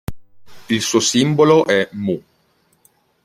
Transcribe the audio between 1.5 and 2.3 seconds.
è µ.